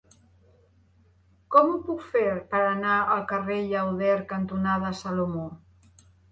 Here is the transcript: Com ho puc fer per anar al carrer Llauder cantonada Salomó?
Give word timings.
Com 1.55 1.69
ho 1.73 1.75
puc 1.89 2.01
fer 2.15 2.25
per 2.55 2.63
anar 2.71 2.97
al 3.03 3.23
carrer 3.35 3.61
Llauder 3.69 4.19
cantonada 4.35 4.93
Salomó? 5.05 5.49